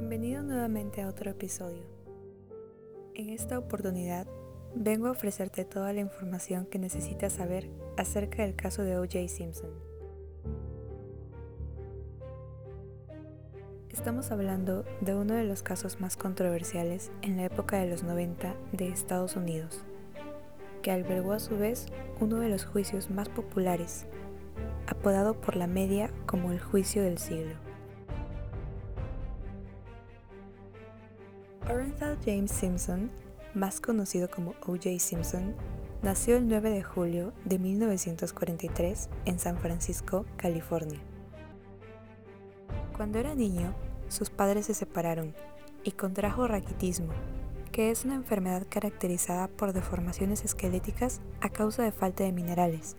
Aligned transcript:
Bienvenido 0.00 0.44
nuevamente 0.44 1.02
a 1.02 1.08
otro 1.08 1.28
episodio. 1.28 1.82
En 3.16 3.30
esta 3.30 3.58
oportunidad 3.58 4.28
vengo 4.72 5.08
a 5.08 5.10
ofrecerte 5.10 5.64
toda 5.64 5.92
la 5.92 5.98
información 5.98 6.66
que 6.66 6.78
necesitas 6.78 7.32
saber 7.32 7.68
acerca 7.96 8.44
del 8.44 8.54
caso 8.54 8.84
de 8.84 8.96
O.J. 8.96 9.26
Simpson. 9.26 9.70
Estamos 13.88 14.30
hablando 14.30 14.84
de 15.00 15.16
uno 15.16 15.34
de 15.34 15.42
los 15.42 15.64
casos 15.64 16.00
más 16.00 16.16
controversiales 16.16 17.10
en 17.22 17.36
la 17.36 17.46
época 17.46 17.78
de 17.78 17.90
los 17.90 18.04
90 18.04 18.54
de 18.70 18.86
Estados 18.90 19.34
Unidos, 19.34 19.82
que 20.80 20.92
albergó 20.92 21.32
a 21.32 21.40
su 21.40 21.58
vez 21.58 21.86
uno 22.20 22.38
de 22.38 22.48
los 22.48 22.64
juicios 22.64 23.10
más 23.10 23.28
populares, 23.28 24.06
apodado 24.86 25.40
por 25.40 25.56
la 25.56 25.66
media 25.66 26.12
como 26.24 26.52
el 26.52 26.60
juicio 26.60 27.02
del 27.02 27.18
siglo. 27.18 27.67
Orenthal 31.70 32.16
James 32.24 32.50
Simpson, 32.50 33.10
más 33.52 33.78
conocido 33.80 34.30
como 34.30 34.52
O.J. 34.66 34.98
Simpson, 34.98 35.54
nació 36.02 36.38
el 36.38 36.48
9 36.48 36.70
de 36.70 36.82
julio 36.82 37.34
de 37.44 37.58
1943 37.58 39.10
en 39.26 39.38
San 39.38 39.58
Francisco, 39.58 40.24
California. 40.38 40.98
Cuando 42.96 43.18
era 43.18 43.34
niño, 43.34 43.74
sus 44.08 44.30
padres 44.30 44.66
se 44.66 44.74
separaron 44.74 45.34
y 45.84 45.90
contrajo 45.90 46.48
raquitismo, 46.48 47.12
que 47.70 47.90
es 47.90 48.06
una 48.06 48.14
enfermedad 48.14 48.66
caracterizada 48.66 49.48
por 49.48 49.74
deformaciones 49.74 50.46
esqueléticas 50.46 51.20
a 51.42 51.50
causa 51.50 51.82
de 51.82 51.92
falta 51.92 52.24
de 52.24 52.32
minerales. 52.32 52.96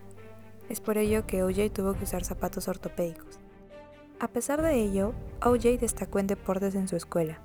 Es 0.68 0.80
por 0.80 0.96
ello 0.96 1.26
que 1.26 1.42
OJ 1.42 1.72
tuvo 1.72 1.94
que 1.94 2.04
usar 2.04 2.22
zapatos 2.22 2.68
ortopédicos. 2.68 3.40
A 4.20 4.28
pesar 4.28 4.62
de 4.62 4.80
ello, 4.80 5.12
OJ 5.42 5.80
destacó 5.80 6.20
en 6.20 6.28
deportes 6.28 6.76
en 6.76 6.86
su 6.86 6.94
escuela, 6.94 7.40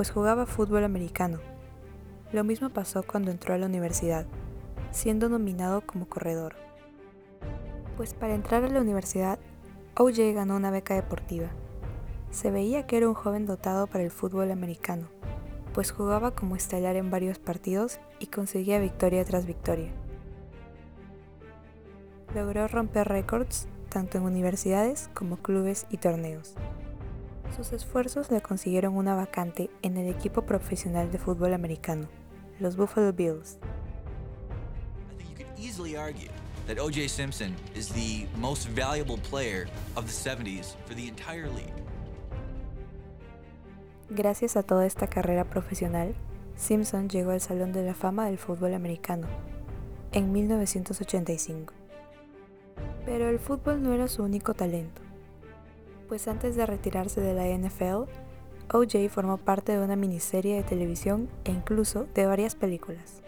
pues 0.00 0.12
jugaba 0.12 0.46
fútbol 0.46 0.82
americano. 0.84 1.40
Lo 2.32 2.42
mismo 2.42 2.70
pasó 2.70 3.02
cuando 3.02 3.30
entró 3.30 3.52
a 3.52 3.58
la 3.58 3.66
universidad, 3.66 4.24
siendo 4.92 5.28
nominado 5.28 5.82
como 5.82 6.08
corredor. 6.08 6.56
Pues 7.98 8.14
para 8.14 8.34
entrar 8.34 8.64
a 8.64 8.68
la 8.68 8.80
universidad, 8.80 9.38
OJ 9.98 10.32
ganó 10.32 10.56
una 10.56 10.70
beca 10.70 10.94
deportiva. 10.94 11.48
Se 12.30 12.50
veía 12.50 12.86
que 12.86 12.96
era 12.96 13.10
un 13.10 13.14
joven 13.14 13.44
dotado 13.44 13.88
para 13.88 14.02
el 14.02 14.10
fútbol 14.10 14.50
americano, 14.50 15.08
pues 15.74 15.92
jugaba 15.92 16.30
como 16.30 16.56
estelar 16.56 16.96
en 16.96 17.10
varios 17.10 17.38
partidos 17.38 18.00
y 18.20 18.28
conseguía 18.28 18.78
victoria 18.78 19.22
tras 19.26 19.44
victoria. 19.44 19.92
Logró 22.34 22.68
romper 22.68 23.06
récords 23.06 23.68
tanto 23.90 24.16
en 24.16 24.24
universidades 24.24 25.10
como 25.12 25.36
clubes 25.36 25.86
y 25.90 25.98
torneos. 25.98 26.54
Sus 27.56 27.72
esfuerzos 27.72 28.30
le 28.30 28.40
consiguieron 28.40 28.96
una 28.96 29.14
vacante 29.14 29.70
en 29.82 29.96
el 29.96 30.08
equipo 30.08 30.42
profesional 30.42 31.10
de 31.10 31.18
fútbol 31.18 31.52
americano, 31.52 32.08
los 32.60 32.76
Buffalo 32.76 33.12
Bills. 33.12 33.58
I 35.10 35.16
think 35.16 35.30
you 35.30 35.44
could 35.44 35.58
easily 35.58 35.96
argue 35.96 36.30
that 36.66 36.78
O.J. 36.78 37.08
Simpson 37.08 37.54
is 37.74 37.88
the 37.88 38.26
most 38.38 38.68
valuable 38.68 39.18
player 39.18 39.66
of 39.96 40.06
the 40.06 40.12
70s 40.12 40.76
for 40.86 40.94
the 40.94 41.08
entire 41.08 41.48
league. 41.48 41.74
Gracias 44.10 44.56
a 44.56 44.62
toda 44.62 44.86
esta 44.86 45.08
carrera 45.08 45.44
profesional, 45.44 46.14
Simpson 46.56 47.08
llegó 47.08 47.32
al 47.32 47.40
Salón 47.40 47.72
de 47.72 47.84
la 47.84 47.94
Fama 47.94 48.26
del 48.26 48.38
Fútbol 48.38 48.74
Americano 48.74 49.26
en 50.12 50.32
1985. 50.32 51.72
Pero 53.04 53.28
el 53.28 53.38
fútbol 53.38 53.82
no 53.82 53.92
era 53.92 54.08
su 54.08 54.22
único 54.22 54.54
talento, 54.54 55.02
pues 56.10 56.26
antes 56.26 56.56
de 56.56 56.66
retirarse 56.66 57.20
de 57.20 57.34
la 57.34 57.46
NFL, 57.46 58.10
OJ 58.74 59.08
formó 59.10 59.36
parte 59.36 59.70
de 59.70 59.84
una 59.84 59.94
miniserie 59.94 60.56
de 60.56 60.64
televisión 60.64 61.28
e 61.44 61.52
incluso 61.52 62.08
de 62.16 62.26
varias 62.26 62.56
películas. 62.56 63.22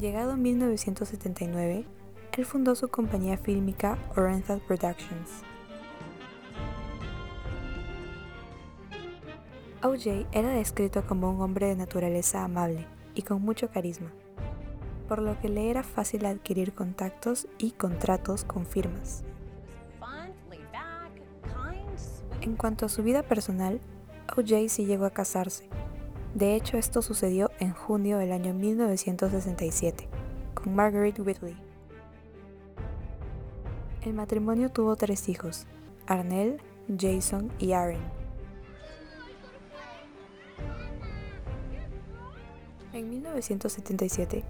Llegado 0.00 0.32
en 0.32 0.42
1979, 0.42 1.84
él 2.36 2.44
fundó 2.44 2.74
su 2.74 2.88
compañía 2.88 3.38
fílmica 3.38 3.98
Orenthal 4.16 4.60
Productions. 4.66 5.44
OJ 9.84 10.26
era 10.32 10.48
descrito 10.48 11.06
como 11.06 11.30
un 11.30 11.40
hombre 11.40 11.68
de 11.68 11.76
naturaleza 11.76 12.42
amable 12.42 12.84
y 13.14 13.22
con 13.22 13.40
mucho 13.42 13.70
carisma, 13.70 14.10
por 15.12 15.20
lo 15.20 15.38
que 15.38 15.50
le 15.50 15.68
era 15.68 15.82
fácil 15.82 16.24
adquirir 16.24 16.72
contactos 16.72 17.46
y 17.58 17.72
contratos 17.72 18.44
con 18.44 18.64
firmas. 18.64 19.24
En 22.40 22.56
cuanto 22.56 22.86
a 22.86 22.88
su 22.88 23.02
vida 23.02 23.22
personal, 23.22 23.78
OJ 24.34 24.70
sí 24.70 24.86
llegó 24.86 25.04
a 25.04 25.10
casarse. 25.10 25.68
De 26.34 26.54
hecho, 26.54 26.78
esto 26.78 27.02
sucedió 27.02 27.50
en 27.58 27.74
junio 27.74 28.16
del 28.16 28.32
año 28.32 28.54
1967, 28.54 30.08
con 30.54 30.74
Margaret 30.74 31.18
Whitley. 31.18 31.58
El 34.06 34.14
matrimonio 34.14 34.70
tuvo 34.70 34.96
tres 34.96 35.28
hijos, 35.28 35.66
Arnell, 36.06 36.58
Jason 36.98 37.52
y 37.58 37.72
Aaron. 37.72 38.00
En 42.94 43.10
1977, 43.10 44.42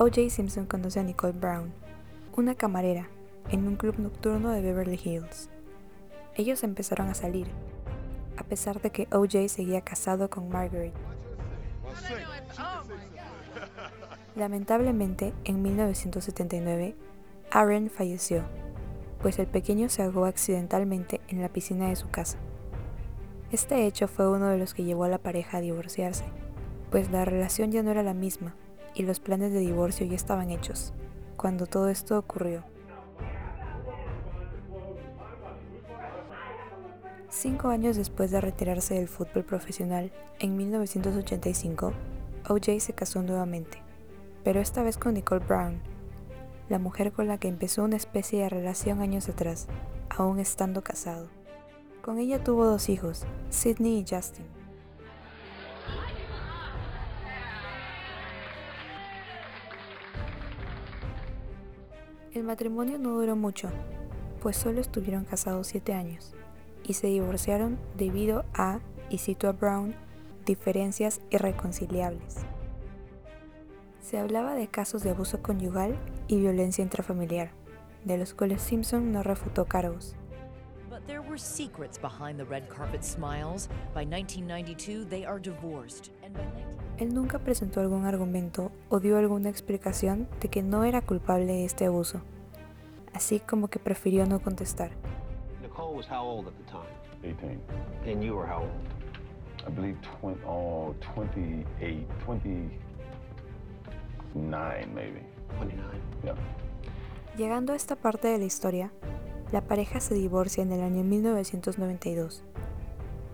O.J. 0.00 0.30
Simpson 0.30 0.64
conoce 0.66 1.00
a 1.00 1.02
Nicole 1.02 1.32
Brown, 1.32 1.72
una 2.36 2.54
camarera, 2.54 3.08
en 3.50 3.66
un 3.66 3.74
club 3.74 3.98
nocturno 3.98 4.50
de 4.52 4.62
Beverly 4.62 5.00
Hills. 5.02 5.50
Ellos 6.36 6.62
empezaron 6.62 7.08
a 7.08 7.14
salir, 7.14 7.48
a 8.36 8.44
pesar 8.44 8.80
de 8.80 8.90
que 8.90 9.08
O.J. 9.10 9.48
seguía 9.48 9.80
casado 9.80 10.30
con 10.30 10.50
Margaret. 10.50 10.92
Lamentablemente, 14.36 15.34
en 15.42 15.62
1979, 15.62 16.94
Aaron 17.50 17.90
falleció, 17.90 18.44
pues 19.20 19.40
el 19.40 19.48
pequeño 19.48 19.88
se 19.88 20.04
ahogó 20.04 20.26
accidentalmente 20.26 21.20
en 21.26 21.42
la 21.42 21.48
piscina 21.48 21.88
de 21.88 21.96
su 21.96 22.08
casa. 22.08 22.38
Este 23.50 23.84
hecho 23.84 24.06
fue 24.06 24.30
uno 24.30 24.46
de 24.46 24.58
los 24.58 24.74
que 24.74 24.84
llevó 24.84 25.02
a 25.02 25.08
la 25.08 25.18
pareja 25.18 25.58
a 25.58 25.60
divorciarse, 25.60 26.24
pues 26.92 27.10
la 27.10 27.24
relación 27.24 27.72
ya 27.72 27.82
no 27.82 27.90
era 27.90 28.04
la 28.04 28.14
misma 28.14 28.54
y 28.98 29.04
los 29.04 29.20
planes 29.20 29.52
de 29.52 29.60
divorcio 29.60 30.04
ya 30.06 30.16
estaban 30.16 30.50
hechos, 30.50 30.92
cuando 31.36 31.66
todo 31.66 31.88
esto 31.88 32.18
ocurrió. 32.18 32.64
Cinco 37.30 37.68
años 37.68 37.96
después 37.96 38.32
de 38.32 38.40
retirarse 38.40 38.94
del 38.94 39.06
fútbol 39.06 39.44
profesional, 39.44 40.12
en 40.40 40.56
1985, 40.56 41.92
OJ 42.48 42.80
se 42.80 42.92
casó 42.92 43.22
nuevamente, 43.22 43.78
pero 44.42 44.60
esta 44.60 44.82
vez 44.82 44.98
con 44.98 45.14
Nicole 45.14 45.44
Brown, 45.46 45.80
la 46.68 46.80
mujer 46.80 47.12
con 47.12 47.28
la 47.28 47.38
que 47.38 47.46
empezó 47.46 47.84
una 47.84 47.96
especie 47.96 48.42
de 48.42 48.48
relación 48.48 49.00
años 49.00 49.28
atrás, 49.28 49.68
aún 50.10 50.40
estando 50.40 50.82
casado. 50.82 51.28
Con 52.02 52.18
ella 52.18 52.42
tuvo 52.42 52.64
dos 52.64 52.88
hijos, 52.88 53.26
Sidney 53.50 54.00
y 54.00 54.04
Justin. 54.08 54.57
El 62.38 62.44
matrimonio 62.44 63.00
no 63.00 63.18
duró 63.18 63.34
mucho, 63.34 63.68
pues 64.40 64.56
solo 64.56 64.80
estuvieron 64.80 65.24
casados 65.24 65.66
siete 65.66 65.92
años 65.92 66.36
y 66.84 66.92
se 66.92 67.08
divorciaron 67.08 67.80
debido 67.96 68.44
a, 68.54 68.78
y 69.10 69.18
cito 69.18 69.48
a 69.48 69.52
Brown, 69.52 69.96
diferencias 70.46 71.20
irreconciliables. 71.30 72.36
Se 74.00 74.18
hablaba 74.18 74.54
de 74.54 74.68
casos 74.68 75.02
de 75.02 75.10
abuso 75.10 75.42
conyugal 75.42 75.98
y 76.28 76.36
violencia 76.36 76.84
intrafamiliar, 76.84 77.50
de 78.04 78.18
los 78.18 78.34
cuales 78.34 78.62
Simpson 78.62 79.10
no 79.10 79.24
refutó 79.24 79.64
cargos. 79.64 80.14
There 81.08 81.22
were 81.22 81.38
secrets 81.38 81.98
behind 81.98 82.38
the 82.38 82.44
red 82.44 82.68
carpet 82.68 83.02
smiles. 83.02 83.68
By 83.94 84.04
1992, 84.04 85.06
they 85.06 85.24
are 85.24 85.40
divorced. 85.40 86.10
And 86.22 86.34
by 86.34 86.42
19- 86.42 86.44
Él 86.98 87.14
nunca 87.14 87.38
presentó 87.38 87.80
algún 87.80 88.04
argumento 88.04 88.70
o 88.90 89.00
dio 89.00 89.16
alguna 89.16 89.48
explicación 89.48 90.28
de 90.40 90.48
que 90.48 90.62
no 90.62 90.84
era 90.84 91.00
culpable 91.00 91.46
de 91.46 91.64
este 91.64 91.86
abuso, 91.86 92.20
así 93.14 93.40
como 93.40 93.68
que 93.68 93.78
prefirió 93.78 94.26
no 94.26 94.40
contestar. 94.40 94.90
Nicole 95.62 95.96
was 95.96 96.06
how 96.10 96.26
old 96.26 96.46
at 96.46 96.52
the 96.58 96.64
time? 96.70 96.84
18. 97.22 97.58
And 98.06 98.22
you 98.22 98.36
were 98.36 98.46
how 98.46 98.64
old? 98.64 98.70
I 99.66 99.70
believe 99.70 99.96
20, 100.20 100.42
oh, 100.46 100.94
28, 101.14 102.06
29 102.26 102.70
maybe. 104.94 105.22
29. 105.56 105.88
Yeah. 106.22 106.34
Llegando 107.38 107.72
a 107.72 107.76
esta 107.76 107.96
parte 107.96 108.28
de 108.28 108.36
la 108.38 108.44
historia, 108.44 108.90
la 109.52 109.62
pareja 109.62 110.00
se 110.00 110.14
divorcia 110.14 110.62
en 110.62 110.72
el 110.72 110.82
año 110.82 111.04
1992. 111.04 112.44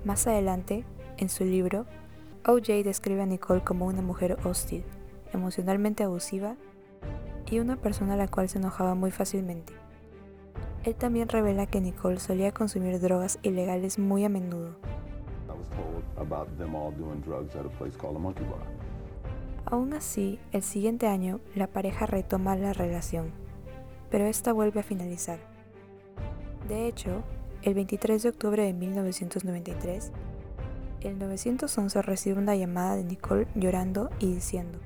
Más 0.05 0.27
adelante, 0.27 0.85
en 1.17 1.29
su 1.29 1.45
libro, 1.45 1.87
OJ 2.47 2.85
describe 2.85 3.23
a 3.23 3.27
Nicole 3.27 3.65
como 3.65 3.87
una 3.87 4.03
mujer 4.03 4.39
hostil, 4.45 4.85
emocionalmente 5.33 6.05
abusiva 6.05 6.57
y 7.51 7.59
una 7.59 7.77
persona 7.77 8.15
a 8.15 8.17
la 8.17 8.29
cual 8.29 8.49
se 8.49 8.59
enojaba 8.59 8.95
muy 8.95 9.11
fácilmente. 9.11 9.73
Él 10.85 10.95
también 10.95 11.29
revela 11.29 11.67
que 11.67 11.81
Nicole 11.81 12.21
solía 12.21 12.53
consumir 12.53 13.01
drogas 13.01 13.39
ilegales 13.43 13.99
muy 13.99 14.25
a 14.25 14.29
menudo. 14.29 14.77
Aún 19.65 19.95
así, 19.95 20.39
el 20.53 20.63
siguiente 20.63 21.09
año 21.09 21.41
la 21.55 21.67
pareja 21.67 22.07
retoma 22.07 22.55
la 22.55 22.73
relación, 22.73 23.33
pero 24.11 24.27
esta 24.27 24.53
vuelve 24.53 24.81
a 24.81 24.85
finalizar. 24.85 25.54
De 26.69 26.87
hecho, 26.87 27.23
el 27.63 27.75
23 27.75 28.23
de 28.23 28.29
octubre 28.31 28.63
de 28.63 28.73
1993, 28.73 30.13
el 31.03 31.19
911 31.19 32.03
recibe 32.03 32.39
una 32.39 32.57
llamada 32.57 32.97
de 32.97 33.05
Nicole 33.05 33.47
llorando 33.55 34.11
y 34.19 34.33
diciendo, 34.33 34.79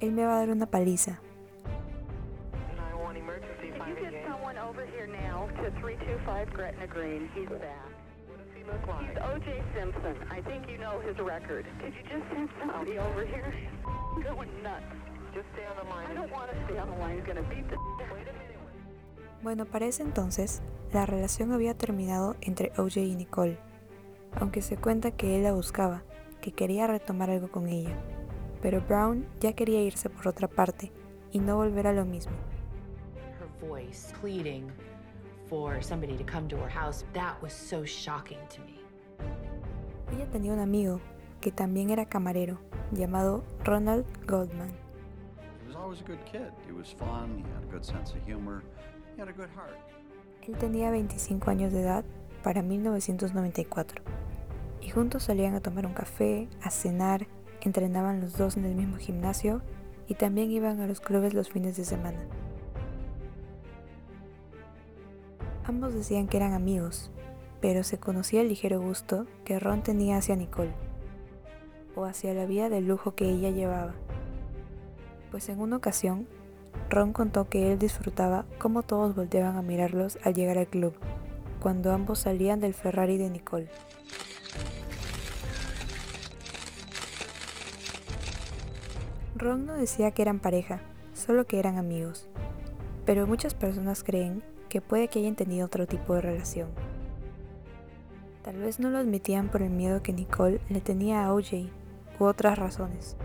él 0.00 0.12
me 0.12 0.24
va 0.24 0.36
a 0.36 0.38
dar 0.38 0.50
una 0.50 0.66
paliza. 0.66 1.20
You 3.88 3.94
get 3.94 4.12
someone 4.28 4.58
over 4.58 4.84
here 4.84 5.06
now 5.06 5.48
to 5.62 5.70
325 5.80 6.52
Gretna 6.52 6.86
Green. 6.86 7.30
He's 7.34 7.48
back. 7.48 7.88
What 8.28 8.38
does 8.38 8.52
he 8.54 8.62
look 8.64 8.86
like? 8.86 9.08
He's 9.08 9.16
O.J. 9.16 9.62
Simpson. 9.74 10.14
I 10.30 10.42
think 10.42 10.68
you 10.68 10.76
know 10.76 11.00
his 11.00 11.16
record. 11.18 11.64
Could 11.80 11.94
you 11.94 12.04
just 12.04 12.28
send 12.30 12.50
somebody 12.60 12.98
over 12.98 13.24
here? 13.24 13.54
He's 14.14 14.24
going 14.24 14.50
nuts. 14.62 14.84
Just 15.34 15.46
stay 15.54 15.64
on 15.64 15.76
the 15.82 15.88
line. 15.88 16.06
I 16.10 16.14
don't 16.14 16.30
want 16.30 16.50
to 16.52 16.56
stay 16.66 16.78
on 16.78 16.90
the 16.90 16.96
line. 16.96 17.16
He's 17.16 17.24
going 17.24 17.42
to 17.42 17.48
beat 17.48 17.68
the... 17.70 17.76
Wait 18.12 18.28
a 18.28 18.32
minute. 18.32 18.47
Bueno, 19.42 19.66
para 19.66 19.86
ese 19.86 20.02
entonces, 20.02 20.62
la 20.92 21.06
relación 21.06 21.52
había 21.52 21.74
terminado 21.74 22.34
entre 22.40 22.72
OJ 22.76 22.98
y 22.98 23.14
Nicole, 23.14 23.58
aunque 24.40 24.62
se 24.62 24.76
cuenta 24.76 25.12
que 25.12 25.36
él 25.36 25.44
la 25.44 25.52
buscaba, 25.52 26.02
que 26.40 26.52
quería 26.52 26.86
retomar 26.86 27.30
algo 27.30 27.50
con 27.50 27.68
ella, 27.68 27.96
pero 28.60 28.80
Brown 28.80 29.26
ya 29.40 29.52
quería 29.52 29.82
irse 29.82 30.10
por 30.10 30.28
otra 30.28 30.48
parte 30.48 30.92
y 31.30 31.38
no 31.38 31.56
volver 31.56 31.86
a 31.86 31.92
lo 31.92 32.04
mismo. 32.04 32.32
her 33.38 33.68
voice 33.68 34.12
pleading 34.20 34.70
for 35.48 35.80
somebody 35.80 36.16
to 36.16 36.24
come 36.24 36.48
to 36.48 36.56
her 36.56 36.68
house, 36.68 37.04
that 37.12 37.40
was 37.40 37.52
so 37.52 37.84
shocking 37.84 38.38
to 38.50 38.60
me. 38.62 38.80
Ella 40.12 40.26
tenía 40.30 40.52
un 40.52 40.58
amigo 40.60 41.00
que 41.40 41.52
también 41.52 41.90
era 41.90 42.06
camarero, 42.06 42.58
llamado 42.92 43.44
Ronald 43.64 44.04
Goldman. 44.26 44.72
He 45.62 45.68
was 45.68 45.76
always 45.76 46.00
a 46.00 46.04
good 46.04 46.24
kid. 46.24 46.52
He 46.66 46.72
was 46.72 46.90
fun, 46.90 47.44
he 47.44 47.50
had 47.54 47.62
a 47.62 47.72
good 47.72 47.84
sense 47.84 48.12
of 48.12 48.24
humor, 48.26 48.62
Él 50.46 50.56
tenía 50.58 50.90
25 50.90 51.50
años 51.50 51.72
de 51.72 51.82
edad 51.82 52.04
para 52.42 52.62
1994 52.62 54.02
y 54.80 54.90
juntos 54.90 55.24
salían 55.24 55.54
a 55.54 55.60
tomar 55.60 55.86
un 55.86 55.92
café, 55.92 56.48
a 56.62 56.70
cenar, 56.70 57.26
entrenaban 57.60 58.20
los 58.20 58.36
dos 58.38 58.56
en 58.56 58.64
el 58.64 58.74
mismo 58.74 58.96
gimnasio 58.96 59.60
y 60.06 60.14
también 60.14 60.50
iban 60.50 60.80
a 60.80 60.86
los 60.86 61.00
clubes 61.00 61.34
los 61.34 61.50
fines 61.50 61.76
de 61.76 61.84
semana. 61.84 62.18
Ambos 65.64 65.94
decían 65.94 66.28
que 66.28 66.38
eran 66.38 66.54
amigos, 66.54 67.10
pero 67.60 67.82
se 67.82 67.98
conocía 67.98 68.40
el 68.40 68.48
ligero 68.48 68.80
gusto 68.80 69.26
que 69.44 69.58
Ron 69.58 69.82
tenía 69.82 70.16
hacia 70.16 70.36
Nicole 70.36 70.72
o 71.94 72.04
hacia 72.04 72.32
la 72.32 72.46
vida 72.46 72.68
de 72.68 72.80
lujo 72.80 73.14
que 73.14 73.28
ella 73.28 73.50
llevaba. 73.50 73.94
Pues 75.30 75.48
en 75.48 75.60
una 75.60 75.76
ocasión, 75.76 76.26
Ron 76.90 77.12
contó 77.12 77.48
que 77.48 77.72
él 77.72 77.78
disfrutaba 77.78 78.46
cómo 78.58 78.82
todos 78.82 79.14
volteaban 79.14 79.56
a 79.56 79.62
mirarlos 79.62 80.18
al 80.24 80.34
llegar 80.34 80.58
al 80.58 80.66
club, 80.66 80.94
cuando 81.60 81.92
ambos 81.92 82.20
salían 82.20 82.60
del 82.60 82.74
Ferrari 82.74 83.18
de 83.18 83.30
Nicole. 83.30 83.68
Ron 89.36 89.66
no 89.66 89.74
decía 89.74 90.10
que 90.10 90.22
eran 90.22 90.40
pareja, 90.40 90.80
solo 91.14 91.46
que 91.46 91.58
eran 91.58 91.78
amigos, 91.78 92.28
pero 93.04 93.26
muchas 93.26 93.54
personas 93.54 94.02
creen 94.02 94.42
que 94.68 94.80
puede 94.80 95.08
que 95.08 95.20
hayan 95.20 95.36
tenido 95.36 95.66
otro 95.66 95.86
tipo 95.86 96.14
de 96.14 96.22
relación. 96.22 96.68
Tal 98.42 98.56
vez 98.56 98.80
no 98.80 98.90
lo 98.90 98.98
admitían 98.98 99.48
por 99.48 99.62
el 99.62 99.70
miedo 99.70 100.02
que 100.02 100.12
Nicole 100.12 100.60
le 100.68 100.80
tenía 100.80 101.24
a 101.24 101.34
OJ 101.34 101.70
u 102.18 102.24
otras 102.24 102.58
razones. 102.58 103.16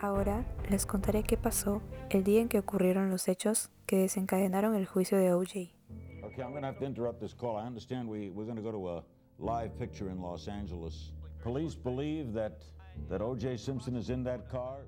Ahora 0.00 0.44
les 0.70 0.86
contaré 0.86 1.24
qué 1.24 1.36
pasó 1.36 1.82
el 2.10 2.22
día 2.22 2.40
en 2.40 2.48
que 2.48 2.60
ocurrieron 2.60 3.10
los 3.10 3.26
hechos 3.26 3.70
que 3.84 3.98
desencadenaron 3.98 4.76
el 4.76 4.86
juicio 4.86 5.18
de 5.18 5.32
OJ. 5.32 5.74
Okay, 6.22 6.42
I'm 6.42 6.52
going 6.52 6.62
to 6.62 6.68
have 6.68 6.78
to 6.78 6.84
interrupt 6.84 7.20
this 7.20 7.34
call. 7.34 7.56
I 7.56 7.66
understand 7.66 8.08
we, 8.08 8.30
we're 8.30 8.44
going 8.44 8.56
to 8.56 8.62
go 8.62 8.70
to 8.70 8.88
a 8.88 9.04
live 9.38 9.76
picture 9.76 10.08
in 10.08 10.20
Los 10.20 10.46
Angeles. 10.46 11.12
Police 11.42 11.74
believe 11.74 12.32
that, 12.34 12.62
that 13.08 13.20
O.J. 13.20 13.56
Simpson 13.56 13.96
is 13.96 14.08
in 14.08 14.22
that 14.24 14.48
car. 14.48 14.86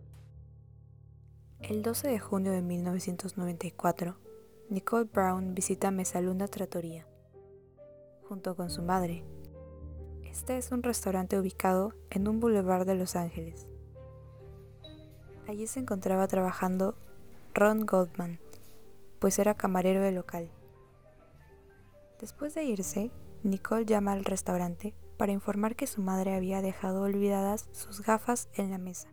El 1.61 1.83
12 1.83 2.09
de 2.09 2.19
junio 2.19 2.53
de 2.53 2.63
1994, 2.63 4.17
Nicole 4.71 5.05
Brown 5.05 5.55
visita 5.55 5.91
Mesaluna 5.91 6.47
Trattoria, 6.47 7.07
junto 8.29 8.55
con 8.55 8.71
su 8.71 8.83
madre. 8.83 9.25
Este 10.25 10.57
es 10.57 10.71
un 10.71 10.83
restaurante 10.83 11.39
ubicado 11.39 11.95
en 12.11 12.29
un 12.29 12.39
boulevard 12.39 12.87
de 12.87 12.95
Los 12.95 13.17
Ángeles. 13.17 13.70
Allí 15.51 15.67
se 15.67 15.81
encontraba 15.81 16.29
trabajando 16.29 16.95
Ron 17.55 17.85
Goldman, 17.85 18.39
pues 19.19 19.37
era 19.41 19.57
camarero 19.57 20.01
del 20.01 20.15
local. 20.15 20.49
Después 22.21 22.55
de 22.55 22.63
irse, 22.63 23.11
Nicole 23.43 23.85
llama 23.85 24.13
al 24.13 24.25
restaurante 24.25 24.95
para 25.17 25.33
informar 25.33 25.75
que 25.75 25.89
su 25.89 26.03
madre 26.03 26.37
había 26.37 26.63
dejado 26.63 27.03
olvidadas 27.03 27.69
sus 27.73 28.01
gafas 28.01 28.49
en 28.55 28.71
la 28.71 28.79
mesa. 28.79 29.09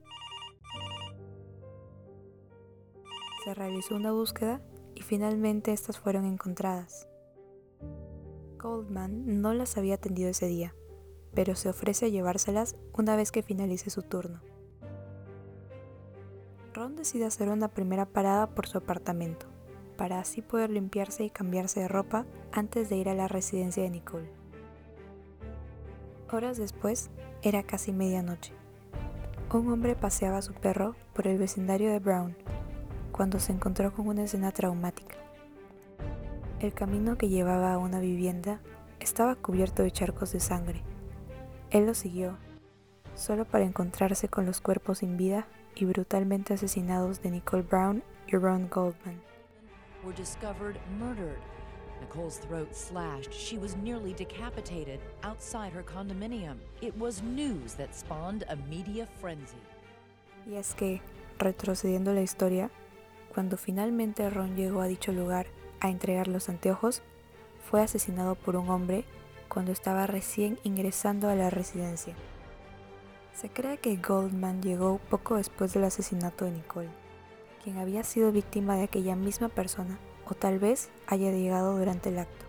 Se 3.44 3.56
realizó 3.56 3.96
una 3.96 4.12
búsqueda 4.12 4.62
y 4.94 5.02
finalmente 5.02 5.74
estas 5.74 5.98
fueron 5.98 6.24
encontradas. 6.24 7.08
Goldman 8.60 9.42
no 9.42 9.56
las 9.56 9.76
había 9.76 9.96
atendido 9.96 10.30
ese 10.30 10.46
día, 10.46 10.76
pero 11.34 11.56
se 11.56 11.70
ofrece 11.70 12.06
a 12.06 12.10
llevárselas 12.10 12.76
una 12.94 13.16
vez 13.16 13.32
que 13.32 13.42
finalice 13.42 13.90
su 13.90 14.04
turno. 14.04 14.40
Ron 16.78 16.96
decide 16.96 17.26
hacer 17.26 17.50
una 17.50 17.70
primera 17.70 18.06
parada 18.06 18.46
por 18.46 18.68
su 18.68 18.78
apartamento, 18.78 19.48
para 19.98 20.20
así 20.20 20.44
poder 20.44 20.70
limpiarse 20.70 21.24
y 21.24 21.32
cambiarse 21.32 21.80
de 21.80 21.88
ropa 21.88 22.28
antes 22.52 22.88
de 22.88 22.98
ir 22.98 23.10
a 23.10 23.16
la 23.16 23.28
residencia 23.28 23.82
de 23.82 23.90
Nicole. 23.90 24.30
Horas 26.32 26.58
después, 26.58 27.10
era 27.42 27.64
casi 27.64 27.92
medianoche. 27.94 28.54
Un 29.52 29.72
hombre 29.72 29.96
paseaba 29.96 30.38
a 30.38 30.42
su 30.44 30.54
perro 30.54 30.96
por 31.16 31.26
el 31.26 31.40
vecindario 31.40 31.90
de 31.90 31.98
Brown 31.98 32.38
cuando 33.12 33.40
se 33.40 33.54
encontró 33.54 33.92
con 33.92 34.08
una 34.08 34.26
escena 34.26 34.52
traumática. 34.52 35.16
El 36.60 36.74
camino 36.74 37.18
que 37.18 37.28
llevaba 37.28 37.74
a 37.74 37.80
una 37.80 38.00
vivienda 38.00 38.60
estaba 39.00 39.34
cubierto 39.34 39.82
de 39.82 39.90
charcos 39.90 40.32
de 40.32 40.40
sangre. 40.40 40.84
Él 41.72 41.88
lo 41.88 41.96
siguió, 41.96 42.38
solo 43.16 43.46
para 43.46 43.66
encontrarse 43.66 44.30
con 44.30 44.46
los 44.46 44.62
cuerpos 44.62 45.00
sin 45.00 45.18
vida 45.18 45.48
y 45.80 45.86
brutalmente 45.86 46.56
asesinados 46.56 47.22
de 47.22 47.32
Nicole 47.32 47.64
Brown 47.64 48.04
y 48.28 48.36
Ron 48.36 48.68
Goldman. 48.70 49.22
Were 50.04 50.16
discovered 50.16 50.78
murdered. 51.00 51.40
Nicole's 52.02 52.38
throat 52.38 52.74
slashed. 52.76 53.32
She 53.34 53.58
was 53.58 53.76
nearly 53.76 54.14
decapitated 54.14 55.00
outside 55.24 55.72
her 55.74 55.84
condominium. 55.84 56.58
It 56.82 56.96
was 56.98 57.22
news 57.22 57.74
that 57.76 57.96
spawned 57.96 58.44
a 58.50 58.56
media 58.70 59.08
frenzy. 59.20 59.58
Y 60.46 60.56
es 60.56 60.74
que, 60.74 61.02
retrocediendo 61.40 62.14
la 62.14 62.22
historia, 62.22 62.70
cuando 63.34 63.58
finalmente 63.58 64.30
Ron 64.30 64.56
llegó 64.56 64.82
a 64.82 64.88
dicho 64.88 65.12
lugar 65.12 65.48
a 65.80 65.90
entregar 65.90 66.28
los 66.28 66.50
anteojos, 66.50 67.02
fue 67.70 67.82
asesinado 67.82 68.36
por 68.36 68.56
un 68.56 68.70
hombre 68.70 69.04
cuando 69.50 69.72
estaba 69.72 70.08
recién 70.08 70.60
ingresando 70.64 71.30
a 71.30 71.36
la 71.36 71.50
residencia. 71.50 72.16
Se 73.40 73.50
cree 73.50 73.78
que 73.78 73.98
Goldman 73.98 74.64
llegó 74.64 74.98
poco 75.12 75.36
después 75.36 75.72
del 75.72 75.84
asesinato 75.84 76.46
de 76.46 76.54
Nicole, 76.54 76.90
quien 77.64 77.78
había 77.78 78.04
sido 78.04 78.32
víctima 78.32 78.76
de 78.76 78.86
aquella 78.86 79.16
misma 79.16 79.48
persona 79.48 80.00
o 80.26 80.34
tal 80.34 80.58
vez 80.58 80.90
haya 81.06 81.30
llegado 81.30 81.78
durante 81.78 82.10
el 82.10 82.18
acto. 82.18 82.46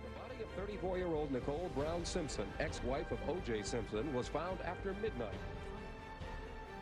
The 0.00 0.08
body 0.18 0.44
of 0.44 0.82
34-year-old 0.82 1.30
Nicole 1.30 1.68
Brown 1.76 2.06
Simpson, 2.06 2.46
ex-wife 2.58 3.12
of 3.12 3.20
O.J. 3.28 3.64
Simpson, 3.64 4.14
was 4.14 4.30
found 4.30 4.58
after 4.62 4.94
midnight. 4.94 5.36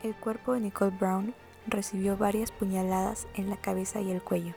El 0.04 0.14
cuerpo 0.14 0.52
de 0.52 0.60
Nicole 0.60 0.96
Brown 0.96 1.34
recibió 1.66 2.16
varias 2.16 2.52
puñaladas 2.52 3.26
en 3.34 3.50
la 3.50 3.56
cabeza 3.56 4.02
y 4.02 4.12
el 4.12 4.22
cuello. 4.22 4.54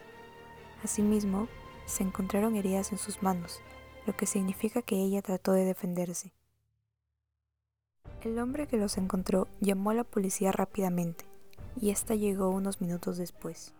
Asimismo, 0.83 1.47
se 1.87 2.03
encontraron 2.03 2.55
heridas 2.55 2.91
en 2.91 2.99
sus 2.99 3.23
manos, 3.23 3.61
lo 4.05 4.15
que 4.15 4.27
significa 4.27 4.83
que 4.83 4.95
ella 4.95 5.23
trató 5.23 5.53
de 5.53 5.65
defenderse. 5.65 6.36
El 8.21 8.39
hombre 8.39 8.67
que 8.67 8.77
los 8.77 8.97
encontró 8.97 9.47
llamó 9.59 9.91
a 9.91 9.93
la 9.93 10.03
policía 10.03 10.51
rápidamente, 10.51 11.25
y 11.79 11.91
esta 11.91 12.15
llegó 12.15 12.49
unos 12.49 12.81
minutos 12.81 13.17
después. 13.17 13.73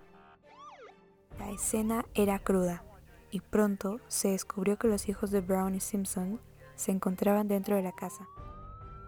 La 1.40 1.50
escena 1.50 2.06
era 2.14 2.38
cruda, 2.38 2.84
y 3.32 3.42
pronto 3.42 4.00
se 4.08 4.30
descubrió 4.30 4.78
que 4.78 4.88
los 4.88 5.10
hijos 5.10 5.32
de 5.32 5.42
Brown 5.42 5.74
y 5.74 5.80
Simpson 5.80 6.40
se 6.76 6.92
encontraban 6.92 7.48
dentro 7.48 7.76
de 7.76 7.82
la 7.82 7.92
casa. 7.92 8.28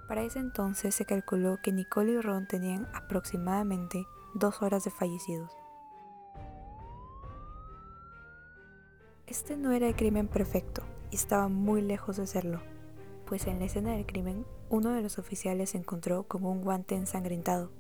Para 0.08 0.24
ese 0.24 0.40
entonces 0.40 0.96
se 0.96 1.06
calculó 1.06 1.60
que 1.62 1.72
Nicole 1.72 2.14
y 2.14 2.22
Ron 2.22 2.48
tenían 2.48 2.88
aproximadamente 2.96 4.08
dos 4.34 4.64
horas 4.64 4.84
de 4.84 4.90
fallecidos. 4.90 5.52
Este 9.28 9.56
no 9.56 9.72
era 9.72 9.88
el 9.88 9.96
crimen 9.96 10.28
perfecto 10.28 10.82
y 11.12 11.16
estaba 11.16 11.48
muy 11.48 11.84
lejos 11.84 12.18
de 12.18 12.26
serlo, 12.26 12.60
pues 13.28 13.46
en 13.46 13.60
la 13.60 13.66
escena 13.66 13.92
del 13.92 14.08
crimen 14.08 14.44
uno 14.70 14.94
de 14.94 15.02
los 15.02 15.18
oficiales 15.18 15.72
se 15.72 15.78
encontró 15.78 16.24
con 16.24 16.46
un 16.46 16.62
guante 16.62 16.96
ensangrentado. 16.96 17.72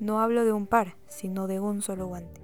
No 0.00 0.20
hablo 0.20 0.44
de 0.44 0.52
un 0.52 0.66
par, 0.66 0.96
sino 1.06 1.46
de 1.46 1.60
un 1.60 1.80
solo 1.80 2.06
guante. 2.06 2.40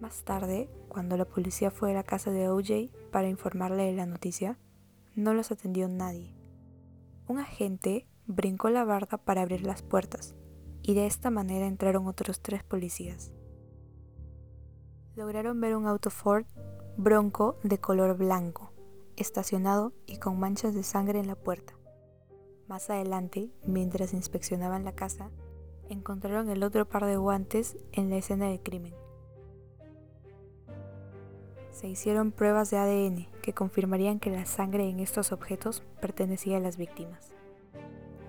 Más 0.00 0.22
tarde, 0.22 0.68
cuando 0.88 1.16
la 1.16 1.24
policía 1.24 1.70
fue 1.70 1.90
a 1.90 1.94
la 1.94 2.02
casa 2.04 2.30
de 2.30 2.48
OJ 2.48 2.92
para 3.10 3.28
informarle 3.28 3.84
de 3.84 3.94
la 3.94 4.06
noticia, 4.06 4.58
no 5.14 5.34
los 5.34 5.50
atendió 5.50 5.88
nadie. 5.88 6.34
Un 7.26 7.38
agente 7.38 8.06
brincó 8.26 8.70
la 8.70 8.84
barda 8.84 9.18
para 9.18 9.42
abrir 9.42 9.64
las 9.64 9.82
puertas, 9.82 10.36
y 10.82 10.94
de 10.94 11.06
esta 11.06 11.30
manera 11.30 11.66
entraron 11.66 12.06
otros 12.06 12.40
tres 12.40 12.62
policías. 12.62 13.32
Lograron 15.16 15.60
ver 15.60 15.74
un 15.74 15.86
auto 15.86 16.10
Ford 16.10 16.46
Bronco 16.96 17.58
de 17.62 17.78
color 17.78 18.16
blanco, 18.16 18.67
estacionado 19.18 19.92
y 20.06 20.18
con 20.18 20.38
manchas 20.38 20.74
de 20.74 20.82
sangre 20.82 21.18
en 21.20 21.26
la 21.26 21.34
puerta. 21.34 21.74
Más 22.68 22.90
adelante, 22.90 23.50
mientras 23.66 24.12
inspeccionaban 24.12 24.84
la 24.84 24.92
casa, 24.92 25.30
encontraron 25.88 26.50
el 26.50 26.62
otro 26.62 26.86
par 26.88 27.06
de 27.06 27.16
guantes 27.16 27.76
en 27.92 28.10
la 28.10 28.16
escena 28.16 28.48
del 28.48 28.60
crimen. 28.60 28.94
Se 31.70 31.88
hicieron 31.88 32.32
pruebas 32.32 32.70
de 32.70 32.78
ADN 32.78 33.28
que 33.40 33.54
confirmarían 33.54 34.18
que 34.18 34.30
la 34.30 34.44
sangre 34.46 34.88
en 34.88 35.00
estos 35.00 35.32
objetos 35.32 35.82
pertenecía 36.00 36.56
a 36.56 36.60
las 36.60 36.76
víctimas. 36.76 37.32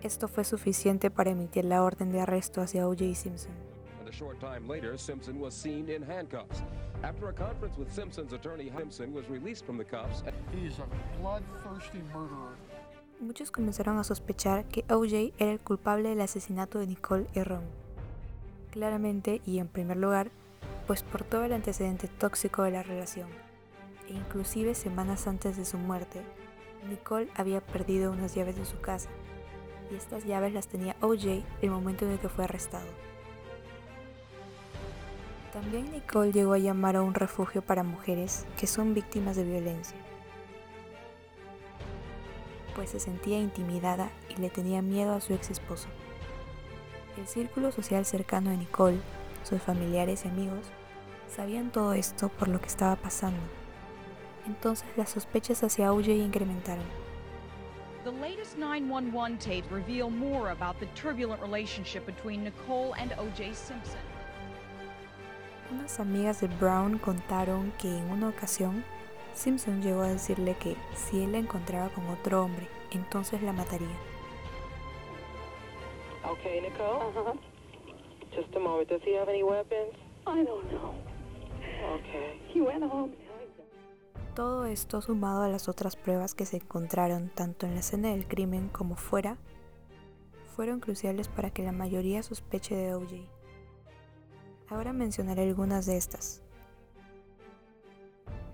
Esto 0.01 0.27
fue 0.27 0.43
suficiente 0.43 1.11
para 1.11 1.31
emitir 1.31 1.65
la 1.65 1.83
orden 1.83 2.11
de 2.11 2.21
arresto 2.21 2.61
hacia 2.61 2.87
O.J. 2.87 3.15
Simpson. 3.15 3.51
After 7.01 7.29
a 7.29 7.33
conference 7.33 7.77
with 7.77 7.89
Simpson's 7.93 8.33
attorney, 8.33 8.69
Simpson 8.75 9.13
was 9.13 9.29
released 9.29 9.65
from 9.65 9.77
the 9.77 9.85
cuffs. 9.85 10.21
He's 10.53 10.79
a 10.79 10.85
bloodthirsty 11.21 11.99
murderer. 12.13 12.57
Muchos 13.21 13.51
comenzaron 13.51 13.97
a 13.97 14.03
sospechar 14.03 14.65
que 14.65 14.83
O.J. 14.89 15.33
era 15.37 15.51
el 15.51 15.59
culpable 15.59 16.09
del 16.09 16.21
asesinato 16.21 16.79
de 16.79 16.87
Nicole 16.87 17.27
y 17.33 17.43
Ron. 17.43 17.63
Claramente, 18.71 19.41
y 19.45 19.59
en 19.59 19.67
primer 19.67 19.97
lugar, 19.97 20.29
pues 20.87 21.03
por 21.03 21.23
todo 21.23 21.45
el 21.45 21.53
antecedente 21.53 22.07
tóxico 22.07 22.63
de 22.63 22.71
la 22.71 22.83
relación, 22.83 23.29
e 24.07 24.13
inclusive 24.13 24.75
semanas 24.75 25.27
antes 25.27 25.55
de 25.55 25.65
su 25.65 25.77
muerte, 25.77 26.21
Nicole 26.89 27.29
había 27.35 27.61
perdido 27.61 28.11
unas 28.11 28.35
llaves 28.35 28.55
de 28.57 28.65
su 28.65 28.79
casa, 28.79 29.09
y 29.91 29.95
estas 29.95 30.25
llaves 30.25 30.53
las 30.53 30.67
tenía 30.67 30.95
OJ 31.01 31.43
el 31.61 31.71
momento 31.71 32.05
en 32.05 32.11
el 32.11 32.19
que 32.19 32.29
fue 32.29 32.43
arrestado. 32.43 32.87
También 35.61 35.91
Nicole 35.91 36.31
llegó 36.31 36.53
a 36.53 36.57
llamar 36.57 36.95
a 36.95 37.01
un 37.01 37.13
refugio 37.13 37.61
para 37.61 37.83
mujeres 37.83 38.45
que 38.57 38.65
son 38.65 38.93
víctimas 38.93 39.35
de 39.35 39.43
violencia, 39.43 39.97
pues 42.75 42.91
se 42.91 43.01
sentía 43.01 43.39
intimidada 43.39 44.09
y 44.29 44.39
le 44.39 44.49
tenía 44.49 44.81
miedo 44.81 45.13
a 45.13 45.19
su 45.19 45.33
ex 45.33 45.49
esposo. 45.49 45.89
El 47.17 47.27
círculo 47.27 47.73
social 47.73 48.05
cercano 48.05 48.51
de 48.51 48.55
Nicole, 48.55 49.01
sus 49.43 49.61
familiares 49.61 50.23
y 50.23 50.29
amigos, 50.29 50.65
sabían 51.27 51.73
todo 51.73 51.91
esto 51.91 52.29
por 52.29 52.47
lo 52.47 52.61
que 52.61 52.67
estaba 52.67 52.95
pasando. 52.95 53.41
Entonces 54.47 54.87
las 54.95 55.09
sospechas 55.09 55.61
hacia 55.61 55.91
OJ 55.91 56.07
incrementaron. 56.07 56.85
The 58.05 58.11
latest 58.11 58.57
911 58.57 59.37
tapes 59.39 59.69
reveal 59.69 60.09
more 60.09 60.51
about 60.51 60.79
the 60.79 60.87
turbulent 60.95 61.41
relationship 61.41 62.05
between 62.05 62.45
Nicole 62.45 62.93
and 62.97 63.11
O.J. 63.19 63.53
Simpson. 63.53 63.99
Unas 65.71 65.99
amigas 65.99 66.41
de 66.41 66.47
Brown 66.47 66.97
contaron 66.97 67.71
que 67.77 67.87
en 67.87 68.09
una 68.09 68.29
ocasión 68.29 68.83
Simpson 69.33 69.81
llegó 69.81 70.01
a 70.01 70.09
decirle 70.09 70.55
que 70.55 70.75
si 70.95 71.23
él 71.23 71.33
la 71.33 71.37
encontraba 71.37 71.89
con 71.89 72.07
otro 72.07 72.43
hombre, 72.43 72.67
entonces 72.91 73.41
la 73.43 73.53
mataría. 73.53 73.87
Okay, 76.31 76.61
Nicole? 76.61 77.05
Uh-huh. 77.15 77.39
Just 78.35 78.55
a 78.55 78.59
moment. 78.59 78.89
Does 78.89 79.01
he 79.03 79.15
have 79.15 79.29
any 79.29 79.43
weapons? 79.43 79.93
I 80.27 80.43
don't 80.43 80.69
know. 80.69 80.93
Okay. 81.95 82.41
He 82.53 82.61
went 82.61 82.83
home. 82.83 83.13
Todo 84.35 84.65
esto 84.65 85.01
sumado 85.01 85.43
a 85.43 85.49
las 85.49 85.67
otras 85.69 85.95
pruebas 85.95 86.33
que 86.33 86.45
se 86.45 86.57
encontraron 86.57 87.29
tanto 87.29 87.65
en 87.65 87.73
la 87.73 87.79
escena 87.81 88.09
del 88.09 88.27
crimen 88.27 88.69
como 88.69 88.95
fuera, 88.95 89.37
fueron 90.55 90.79
cruciales 90.79 91.27
para 91.27 91.51
que 91.51 91.63
la 91.63 91.71
mayoría 91.71 92.23
sospeche 92.23 92.75
de 92.75 92.93
OJ. 92.93 93.38
Ahora 94.69 94.93
mencionaré 94.93 95.43
algunas 95.43 95.85
de 95.87 95.97
estas. 95.97 96.41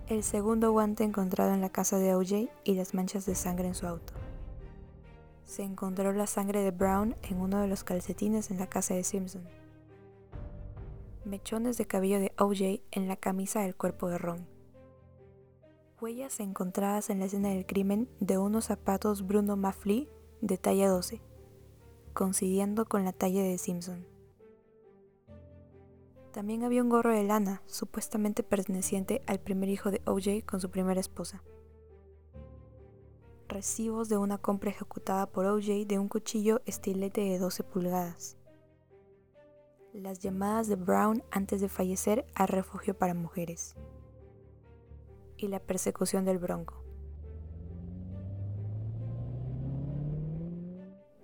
El 0.08 0.22
segundo 0.22 0.72
guante 0.72 1.04
encontrado 1.04 1.52
en 1.52 1.60
la 1.60 1.68
casa 1.68 1.98
de 1.98 2.14
OJ 2.14 2.48
y 2.64 2.74
las 2.74 2.94
manchas 2.94 3.26
de 3.26 3.34
sangre 3.34 3.68
en 3.68 3.74
su 3.74 3.86
auto. 3.86 4.14
Se 5.44 5.62
encontró 5.62 6.12
la 6.12 6.26
sangre 6.26 6.62
de 6.62 6.70
Brown 6.70 7.16
en 7.22 7.40
uno 7.40 7.60
de 7.60 7.68
los 7.68 7.84
calcetines 7.84 8.50
en 8.50 8.58
la 8.58 8.66
casa 8.66 8.94
de 8.94 9.04
Simpson. 9.04 9.42
Mechones 11.24 11.76
de 11.76 11.86
cabello 11.86 12.18
de 12.18 12.32
OJ 12.38 12.82
en 12.92 13.08
la 13.08 13.16
camisa 13.16 13.60
del 13.60 13.76
cuerpo 13.76 14.08
de 14.08 14.18
Ron. 14.18 14.46
Huellas 16.00 16.40
encontradas 16.40 17.10
en 17.10 17.18
la 17.18 17.26
escena 17.26 17.48
del 17.50 17.66
crimen 17.66 18.08
de 18.20 18.38
unos 18.38 18.66
zapatos 18.66 19.26
Bruno 19.26 19.56
Mafli 19.56 20.08
de 20.40 20.56
talla 20.56 20.88
12, 20.88 21.20
coincidiendo 22.14 22.86
con 22.86 23.04
la 23.04 23.12
talla 23.12 23.42
de 23.42 23.58
Simpson. 23.58 24.15
También 26.36 26.64
había 26.64 26.82
un 26.82 26.90
gorro 26.90 27.14
de 27.14 27.22
lana, 27.22 27.62
supuestamente 27.64 28.42
perteneciente 28.42 29.22
al 29.26 29.40
primer 29.40 29.70
hijo 29.70 29.90
de 29.90 30.02
OJ 30.04 30.44
con 30.44 30.60
su 30.60 30.70
primera 30.70 31.00
esposa. 31.00 31.42
Recibos 33.48 34.10
de 34.10 34.18
una 34.18 34.36
compra 34.36 34.68
ejecutada 34.68 35.30
por 35.30 35.46
OJ 35.46 35.86
de 35.86 35.98
un 35.98 36.08
cuchillo 36.08 36.60
estilete 36.66 37.22
de 37.22 37.38
12 37.38 37.64
pulgadas. 37.64 38.36
Las 39.94 40.18
llamadas 40.18 40.68
de 40.68 40.76
Brown 40.76 41.24
antes 41.30 41.62
de 41.62 41.70
fallecer 41.70 42.26
al 42.34 42.48
refugio 42.48 42.92
para 42.92 43.14
mujeres. 43.14 43.74
Y 45.38 45.48
la 45.48 45.58
persecución 45.58 46.26
del 46.26 46.36
Bronco. 46.36 46.84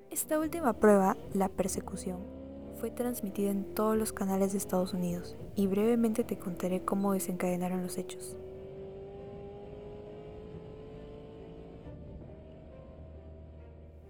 Esta 0.08 0.38
última 0.38 0.72
prueba, 0.72 1.18
la 1.34 1.50
persecución, 1.50 2.41
fue 2.82 2.90
transmitida 2.90 3.52
en 3.52 3.76
todos 3.76 3.96
los 3.96 4.12
canales 4.12 4.50
de 4.50 4.58
Estados 4.58 4.92
Unidos 4.92 5.36
y 5.54 5.68
brevemente 5.68 6.24
te 6.24 6.36
contaré 6.36 6.84
cómo 6.84 7.12
desencadenaron 7.12 7.80
los 7.80 7.96
hechos. 7.96 8.36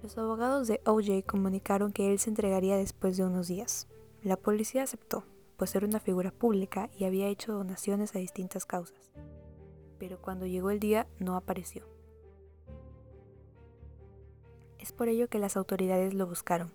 Los 0.03 0.17
abogados 0.17 0.69
de 0.69 0.81
OJ 0.87 1.23
comunicaron 1.27 1.93
que 1.93 2.11
él 2.11 2.19
se 2.19 2.31
entregaría 2.31 2.79
después 2.79 3.19
de 3.19 3.27
unos 3.27 3.47
días. 3.47 3.89
La 4.23 4.39
policía 4.39 4.85
aceptó, 4.85 5.25
pues 5.59 5.75
era 5.75 5.87
una 5.87 6.01
figura 6.01 6.31
pública 6.31 6.89
y 6.97 7.05
había 7.05 7.29
hecho 7.29 7.53
donaciones 7.53 8.17
a 8.17 8.21
distintas 8.21 8.65
causas. 8.65 9.13
Pero 9.99 10.19
cuando 10.23 10.47
llegó 10.47 10.71
el 10.71 10.81
día 10.81 11.07
no 11.19 11.37
apareció. 11.37 11.87
Es 14.79 14.93
por 14.93 15.09
ello 15.09 15.29
que 15.29 15.39
las 15.39 15.59
autoridades 15.59 16.15
lo 16.15 16.27
buscaron, 16.27 16.73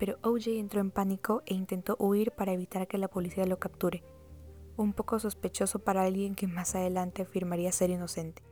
pero 0.00 0.18
OJ 0.22 0.58
entró 0.58 0.80
en 0.80 0.90
pánico 0.90 1.42
e 1.44 1.52
intentó 1.52 1.94
huir 1.98 2.32
para 2.32 2.52
evitar 2.52 2.88
que 2.88 2.96
la 2.96 3.08
policía 3.08 3.44
lo 3.44 3.58
capture, 3.58 4.02
un 4.78 4.94
poco 4.94 5.18
sospechoso 5.20 5.80
para 5.80 6.04
alguien 6.04 6.34
que 6.34 6.46
más 6.46 6.74
adelante 6.74 7.20
afirmaría 7.20 7.70
ser 7.70 7.90
inocente. 7.90 8.42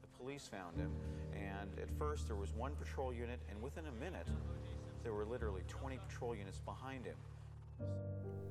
The 0.00 0.08
police 0.16 0.48
found 0.48 0.78
him, 0.78 0.90
and 1.34 1.78
at 1.78 1.90
first 1.98 2.26
there 2.26 2.38
was 2.38 2.54
one 2.58 2.74
patrol 2.76 3.12
unit, 3.12 3.40
and 3.50 3.62
within 3.62 3.86
a 3.86 3.92
minute, 3.92 4.26
there 5.02 5.12
were 5.12 5.26
literally 5.26 5.64
20 5.68 5.98
patrol 5.98 6.34
units 6.34 6.60
behind 6.64 7.04
him. 7.04 7.16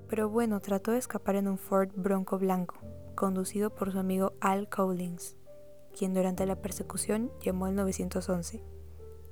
Pero 0.08 0.30
bueno, 0.30 0.60
trató 0.60 0.92
de 0.92 1.00
escapar 1.00 1.36
en 1.36 1.48
un 1.48 1.58
Ford 1.58 1.90
Bronco 1.96 2.38
blanco, 2.38 2.76
conducido 3.16 3.74
por 3.74 3.92
su 3.92 3.98
amigo 3.98 4.34
Al 4.42 4.68
Collins, 4.70 5.38
quien 5.98 6.14
durante 6.14 6.46
la 6.46 6.62
persecución 6.62 7.32
llamó 7.42 7.66
al 7.66 7.76
911 7.76 8.64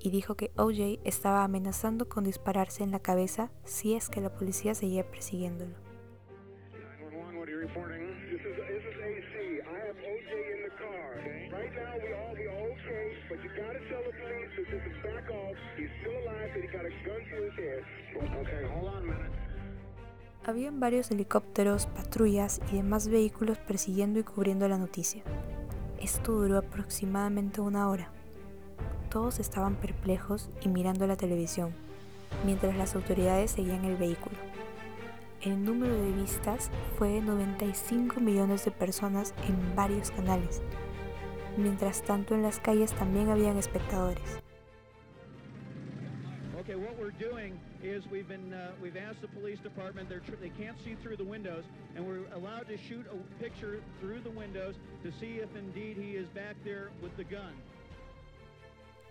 y 0.02 0.12
dijo 0.12 0.36
que 0.36 0.52
OJ 0.56 1.00
estaba 1.04 1.44
amenazando 1.44 2.08
con 2.08 2.24
dispararse 2.24 2.84
en 2.84 2.92
la 2.92 3.00
cabeza 3.00 3.52
si 3.66 3.96
es 3.96 4.10
que 4.10 4.22
la 4.22 4.34
policía 4.34 4.74
seguía 4.74 5.10
persiguiéndolo. 5.10 5.76
Habían 20.46 20.80
varios 20.80 21.12
helicópteros, 21.12 21.88
patrullas 21.88 22.62
y 22.72 22.78
demás 22.78 23.08
vehículos 23.10 23.58
persiguiendo 23.60 24.20
y 24.20 24.24
cubriendo 24.24 24.68
la 24.68 24.78
noticia. 24.78 25.24
Esto 26.02 26.32
duró 26.32 26.58
aproximadamente 26.58 27.60
una 27.60 27.90
hora. 27.90 28.10
Todos 29.10 29.40
estaban 29.40 29.76
perplejos 29.76 30.50
y 30.62 30.70
mirando 30.70 31.06
la 31.08 31.18
televisión, 31.18 31.74
mientras 32.46 32.78
las 32.78 32.96
autoridades 32.96 33.52
seguían 33.52 33.84
el 33.84 33.98
vehículo. 33.98 34.38
El 35.42 35.64
número 35.64 35.94
de 35.94 36.12
vistas 36.12 36.70
fue 36.98 37.10
de 37.10 37.22
95 37.22 38.22
millones 38.22 38.64
de 38.64 38.72
personas 38.72 39.34
en 39.48 39.76
varios 39.76 40.12
canales. 40.12 40.62
Mientras 41.58 42.02
tanto, 42.04 42.34
en 42.34 42.44
las 42.44 42.60
calles 42.60 42.94
también 42.94 43.30
habían 43.30 43.58
espectadores. 43.58 44.40
Okay, 46.80 46.88
what 46.88 47.00
we're 47.00 47.12
doing 47.12 47.60
is 47.84 48.04
we've 48.12 48.28
been 48.28 48.54
uh, 48.54 48.72
we've 48.82 48.98
asked 48.98 49.22
the 49.22 49.28
police 49.28 49.60
department 49.60 50.10
they're 50.10 50.20
tr- 50.20 50.40
they 50.42 50.50
can't 50.50 50.78
see 50.84 50.96
through 51.02 51.18
the 51.18 51.24
windows 51.24 51.64
and 51.96 52.06
we're 52.06 52.26
allowed 52.36 52.68
to 52.68 52.78
shoot 52.78 53.06
a 53.12 53.42
picture 53.44 53.82
through 54.00 54.20
the 54.22 54.30
windows 54.30 54.76
to 55.04 55.12
see 55.20 55.40
if 55.40 55.50
indeed 55.56 55.98
he 55.98 56.12
is 56.12 56.28
back 56.30 56.56
there 56.64 56.90
with 57.02 57.16
the 57.18 57.24
gun. 57.24 57.54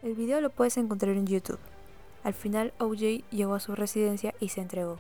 El 0.02 0.14
video 0.14 0.40
lo 0.40 0.50
puedes 0.50 0.76
encontrar 0.76 1.16
en 1.16 1.26
YouTube. 1.26 1.58
Al 2.24 2.32
final, 2.32 2.70
OJ 2.78 3.24
llegó 3.30 3.54
a 3.54 3.60
su 3.60 3.74
residencia 3.74 4.34
y 4.40 4.48
se 4.48 4.60
entregó. 4.60 4.98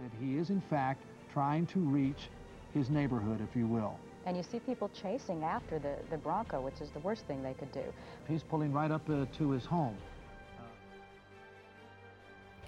That 0.00 0.10
he 0.20 0.38
is 0.38 0.50
in 0.50 0.60
fact 0.60 1.02
trying 1.32 1.66
to 1.66 1.80
reach 1.80 2.30
his 2.74 2.90
neighborhood, 2.90 3.40
if 3.40 3.54
you 3.56 3.66
will. 3.66 3.98
And 4.24 4.36
you 4.36 4.42
see 4.42 4.60
people 4.60 4.88
chasing 4.94 5.44
after 5.44 5.78
the, 5.78 5.96
the 6.10 6.16
Bronco, 6.16 6.60
which 6.60 6.80
is 6.80 6.90
the 6.90 7.00
worst 7.00 7.26
thing 7.26 7.42
they 7.42 7.54
could 7.54 7.72
do. 7.72 7.84
He's 8.28 8.42
pulling 8.42 8.72
right 8.72 8.90
up 8.90 9.08
uh, 9.10 9.26
to 9.38 9.50
his 9.50 9.64
home. 9.64 9.96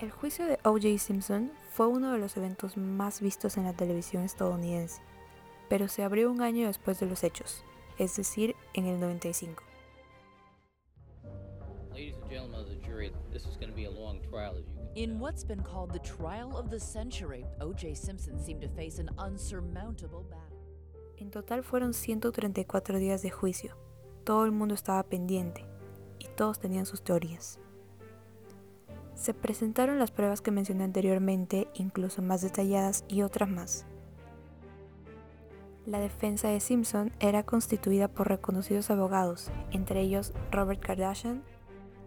El 0.00 0.10
juicio 0.10 0.46
de 0.46 0.58
O.J. 0.64 0.98
Simpson 0.98 1.52
fue 1.70 1.86
uno 1.86 2.12
de 2.12 2.18
los 2.18 2.36
eventos 2.36 2.76
más 2.76 3.20
vistos 3.20 3.56
en 3.56 3.64
la 3.64 3.74
televisión 3.74 4.24
estadounidense, 4.24 5.00
pero 5.68 5.86
se 5.86 6.02
abrió 6.02 6.32
un 6.32 6.42
año 6.42 6.66
después 6.66 6.98
de 6.98 7.06
los 7.06 7.22
hechos, 7.22 7.64
es 7.96 8.16
decir, 8.16 8.56
en 8.74 8.86
el 8.86 8.98
95. 8.98 9.62
Ladies 11.90 12.16
and 12.16 12.28
gentlemen 12.28 12.58
of 12.58 12.68
the 12.68 12.84
jury, 12.84 13.12
this 13.32 13.46
is 13.46 13.56
going 13.56 13.68
to 13.68 13.74
be 13.74 13.84
a 13.84 13.90
long 13.90 14.20
trial, 14.28 14.56
as 14.58 14.66
you 14.66 14.74
can 14.74 14.84
In 14.96 15.20
what's 15.20 15.44
been 15.44 15.62
called 15.62 15.92
the 15.92 16.00
trial 16.00 16.56
of 16.56 16.70
the 16.70 16.80
century, 16.80 17.44
O.J. 17.60 17.94
Simpson 17.94 18.36
seemed 18.44 18.62
to 18.62 18.68
face 18.68 18.98
an 18.98 19.10
unsurmountable 19.16 20.24
battle. 20.28 20.58
En 21.18 21.30
total 21.30 21.62
fueron 21.62 21.94
134 21.94 22.98
días 22.98 23.22
de 23.22 23.30
juicio. 23.30 23.76
Todo 24.24 24.44
el 24.44 24.50
mundo 24.50 24.74
estaba 24.74 25.04
pendiente 25.04 25.64
y 26.18 26.26
todos 26.36 26.58
tenían 26.58 26.84
sus 26.84 27.04
teorías. 27.04 27.60
Se 29.14 29.32
presentaron 29.32 29.98
las 29.98 30.10
pruebas 30.10 30.40
que 30.40 30.50
mencioné 30.50 30.84
anteriormente, 30.84 31.68
incluso 31.74 32.22
más 32.22 32.42
detalladas 32.42 33.04
y 33.08 33.22
otras 33.22 33.48
más. 33.48 33.86
La 35.86 35.98
defensa 35.98 36.48
de 36.48 36.60
Simpson 36.60 37.12
era 37.20 37.42
constituida 37.42 38.08
por 38.08 38.28
reconocidos 38.28 38.90
abogados, 38.90 39.50
entre 39.70 40.00
ellos 40.00 40.32
Robert 40.50 40.80
Kardashian, 40.80 41.42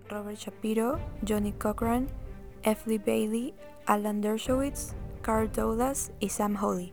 Robert 0.09 0.37
Shapiro, 0.37 0.99
Johnny 1.27 1.51
Cochran, 1.51 2.07
F. 2.63 2.89
Lee 2.89 2.97
Bailey, 2.97 3.53
Alan 3.85 4.19
Dershowitz, 4.21 4.93
Carl 5.21 5.51
Douglas 5.51 6.11
y 6.19 6.29
Sam 6.29 6.57
Holly. 6.61 6.91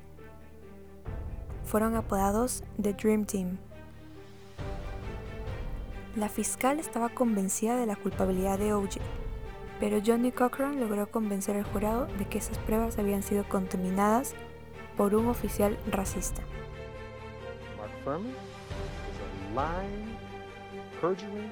Fueron 1.64 1.97
apodados 1.97 2.62
The 2.80 2.92
Dream 2.92 3.25
Team. 3.25 3.59
La 6.16 6.28
fiscal 6.28 6.78
estaba 6.78 7.09
convencida 7.09 7.76
de 7.76 7.87
la 7.87 7.97
culpabilidad 7.97 8.59
de 8.59 8.75
OJ, 8.75 8.99
pero 9.80 10.00
Johnny 10.04 10.32
Cochran 10.32 10.80
logró 10.80 11.06
convencer 11.10 11.56
al 11.56 11.64
jurado 11.64 12.06
de 12.18 12.26
que 12.26 12.38
esas 12.38 12.58
pruebas 12.58 12.98
habían 12.98 13.22
sido 13.22 13.44
contaminadas 13.44 14.34
por 14.96 15.14
un 15.14 15.26
oficial 15.28 15.76
racista. 15.90 16.42
Mark 17.76 17.90
Furman 18.04 18.30
is 18.30 19.18
a 19.20 19.54
lying, 19.54 20.16
perjuring, 21.00 21.50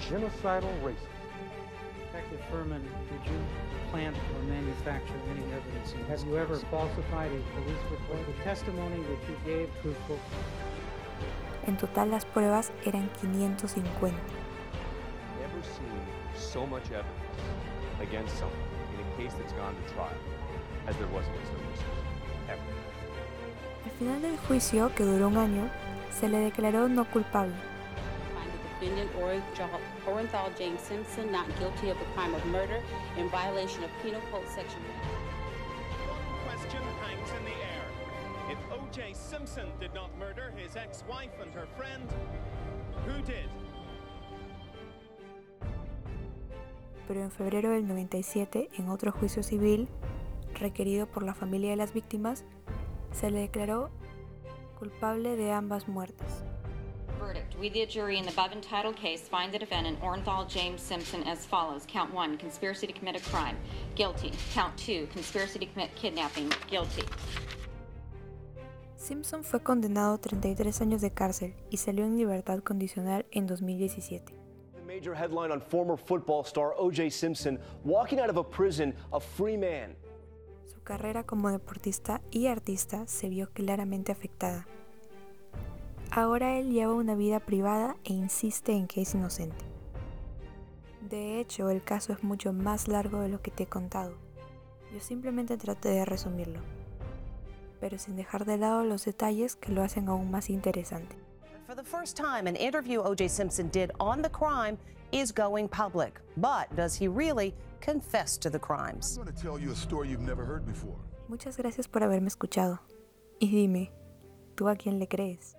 genocidal 0.00 0.62
racist. 0.84 1.08
Detective 2.12 2.40
Furman, 2.50 2.82
did 2.82 3.32
you 3.32 3.38
plant 3.90 4.16
or 4.16 4.42
manufacture 4.48 5.18
any 5.30 5.42
evidence? 5.52 5.94
Have 6.08 6.24
you 6.28 6.36
ever 6.36 6.56
falsified 6.70 7.30
a 7.32 7.40
police 7.54 7.82
report? 7.90 8.20
The 8.26 8.44
testimony 8.44 9.02
that 9.02 9.20
you 9.28 9.36
gave 9.44 9.68
truthful? 9.82 10.18
En 11.66 11.76
total 11.76 12.10
las 12.10 12.24
pruebas 12.24 12.70
eran 12.84 13.08
550. 13.20 14.16
Never 16.54 16.66
seen 16.66 16.66
so 16.66 16.66
much 16.66 16.84
evidence 16.90 18.00
against 18.00 18.38
someone 18.38 18.58
in 18.94 19.00
a 19.00 19.16
case 19.16 19.34
that's 19.38 19.52
gone 19.54 19.74
to 19.74 19.94
trial 19.94 20.10
as 20.86 20.96
there 20.96 21.06
was 21.08 21.24
against 21.26 21.52
O.J. 21.52 21.66
Simpson. 21.66 21.86
Ever. 22.48 22.60
Al 23.84 23.90
final 23.98 24.20
del 24.20 24.36
juicio, 24.48 24.94
que 24.94 25.04
duró 25.04 25.28
un 25.28 25.36
año, 25.36 25.70
se 26.10 26.28
le 26.28 26.38
declaró 26.38 26.88
no 26.88 27.04
culpable. 27.04 27.54
Find 28.34 28.50
the 28.52 28.86
defendant 28.86 29.10
Orenthal 29.16 29.80
Orenthal 30.06 30.50
James 30.58 30.80
Simpson 30.80 31.32
not 31.32 31.46
guilty 31.58 31.90
of 31.90 31.98
the 31.98 32.06
crime 32.14 32.34
of 32.34 32.44
murder 32.46 32.80
in 33.16 33.28
violation 33.30 33.84
of 33.84 33.90
Penal 34.02 34.20
Code 34.30 34.48
Section 34.48 34.80
One 34.82 36.58
question 36.58 36.82
hangs 37.02 37.30
in 37.38 37.44
the 37.44 37.56
air. 37.62 37.84
If 38.50 38.58
O.J. 38.72 39.14
Simpson 39.14 39.68
did 39.80 39.94
not 39.94 40.10
murder 40.18 40.52
his 40.56 40.76
ex-wife 40.76 41.40
and 41.40 41.52
her 41.54 41.66
friend, 41.76 42.08
who 43.06 43.22
did? 43.22 43.48
Pero 47.06 47.22
en 47.22 47.30
febrero 47.30 47.70
del 47.70 47.86
97, 47.86 48.68
en 48.78 48.88
otro 48.88 49.12
juicio 49.12 49.42
civil, 49.42 49.88
requerido 50.54 51.06
por 51.06 51.22
la 51.22 51.34
familia 51.34 51.70
de 51.70 51.76
las 51.76 51.92
víctimas, 51.92 52.44
se 53.12 53.30
le 53.30 53.40
declaró 53.40 53.90
culpable 54.78 55.36
de 55.36 55.52
ambas 55.52 55.88
muertes. 55.88 56.44
Verdict. 57.20 57.58
We, 57.58 57.70
the 57.70 57.86
jury, 57.86 58.18
in 58.18 58.24
the 58.24 58.32
above 58.32 58.52
entitled 58.52 58.96
case, 58.96 59.28
find 59.28 59.52
the 59.52 59.58
defendant, 59.58 60.00
Orenthal 60.02 60.46
James 60.46 60.80
Simpson, 60.80 61.22
as 61.26 61.46
follows. 61.46 61.86
Count 61.86 62.12
one, 62.12 62.36
conspiracy 62.36 62.86
to 62.86 62.92
commit 62.92 63.16
a 63.16 63.30
crime. 63.30 63.56
Guilty. 63.94 64.32
Count 64.52 64.76
two, 64.76 65.06
conspiracy 65.12 65.58
to 65.58 65.66
commit 65.66 65.94
kidnapping. 65.94 66.50
Guilty. 66.68 67.04
Simpson 68.96 69.44
fue 69.44 69.60
condenado 69.60 70.14
a 70.14 70.18
33 70.18 70.80
años 70.80 71.00
de 71.02 71.12
cárcel 71.12 71.54
y 71.70 71.76
salió 71.76 72.04
en 72.04 72.16
libertad 72.16 72.60
condicional 72.60 73.26
en 73.30 73.46
2017. 73.46 74.43
Major 74.94 75.14
headline 75.14 75.50
on 75.50 75.60
former 75.60 75.96
football 75.96 76.44
star 76.44 76.72
O.J. 76.78 77.10
Simpson 77.10 77.58
walking 77.84 78.20
out 78.20 78.30
of 78.30 78.36
a 78.36 78.44
prison 78.44 78.94
a 79.12 79.18
free 79.18 79.56
man. 79.56 79.96
Su 80.66 80.80
carrera 80.82 81.24
como 81.24 81.50
deportista 81.50 82.20
y 82.30 82.46
artista 82.46 83.04
se 83.08 83.28
vio 83.28 83.50
claramente 83.50 84.12
afectada. 84.12 84.68
Ahora 86.12 86.58
él 86.58 86.70
lleva 86.70 86.94
una 86.94 87.16
vida 87.16 87.40
privada 87.40 87.96
e 88.04 88.12
insiste 88.12 88.72
en 88.72 88.86
que 88.86 89.02
es 89.02 89.14
inocente. 89.14 89.64
De 91.10 91.40
hecho, 91.40 91.70
el 91.70 91.82
caso 91.82 92.12
es 92.12 92.22
mucho 92.22 92.52
más 92.52 92.86
largo 92.86 93.18
de 93.18 93.28
lo 93.28 93.42
que 93.42 93.50
te 93.50 93.64
he 93.64 93.66
contado. 93.66 94.14
Yo 94.92 95.00
simplemente 95.00 95.56
traté 95.56 95.88
de 95.88 96.04
resumirlo, 96.04 96.60
pero 97.80 97.98
sin 97.98 98.14
dejar 98.14 98.44
de 98.44 98.58
lado 98.58 98.84
los 98.84 99.04
detalles 99.04 99.56
que 99.56 99.72
lo 99.72 99.82
hacen 99.82 100.08
aún 100.08 100.30
más 100.30 100.50
interesante. 100.50 101.23
For 101.66 101.74
the 101.74 101.82
first 101.82 102.14
time, 102.14 102.46
an 102.46 102.56
interview 102.56 103.00
O.J. 103.00 103.28
Simpson 103.28 103.68
did 103.68 103.90
on 103.98 104.20
the 104.20 104.28
crime 104.28 104.76
is 105.12 105.32
going 105.32 105.66
public. 105.66 106.20
But 106.36 106.68
does 106.76 106.94
he 106.94 107.08
really 107.08 107.54
confess 107.80 108.36
to 108.38 108.50
the 108.50 108.58
crimes? 108.58 109.16
I'm 109.16 109.24
going 109.24 109.34
to 109.34 109.42
tell 109.42 109.58
you 109.58 109.72
a 109.72 109.74
story 109.74 110.08
you've 110.08 110.20
never 110.20 110.44
heard 110.44 110.66
before. 110.66 110.96
Muchas 111.26 111.56
gracias 111.56 111.86
por 111.86 112.02
haberme 112.02 112.28
escuchado. 112.28 112.80
Y 113.40 113.48
dime, 113.48 113.92
¿tú 114.56 114.68
a 114.70 114.76
quién 114.76 114.98
le 114.98 115.06
crees? 115.06 115.56